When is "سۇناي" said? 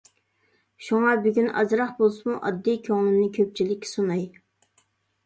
3.93-4.25